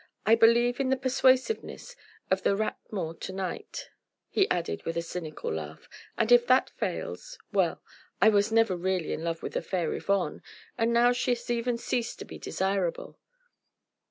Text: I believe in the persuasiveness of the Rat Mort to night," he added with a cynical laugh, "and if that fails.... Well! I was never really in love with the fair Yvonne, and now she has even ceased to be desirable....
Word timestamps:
I 0.25 0.33
believe 0.33 0.79
in 0.79 0.89
the 0.89 0.97
persuasiveness 0.97 1.95
of 2.31 2.41
the 2.41 2.55
Rat 2.55 2.79
Mort 2.89 3.21
to 3.21 3.33
night," 3.33 3.91
he 4.31 4.49
added 4.49 4.83
with 4.83 4.97
a 4.97 5.03
cynical 5.03 5.53
laugh, 5.53 5.87
"and 6.17 6.31
if 6.31 6.47
that 6.47 6.71
fails.... 6.71 7.37
Well! 7.53 7.83
I 8.19 8.29
was 8.29 8.51
never 8.51 8.75
really 8.75 9.13
in 9.13 9.23
love 9.23 9.43
with 9.43 9.53
the 9.53 9.61
fair 9.61 9.93
Yvonne, 9.93 10.41
and 10.75 10.91
now 10.91 11.11
she 11.11 11.29
has 11.35 11.51
even 11.51 11.77
ceased 11.77 12.17
to 12.17 12.25
be 12.25 12.39
desirable.... 12.39 13.19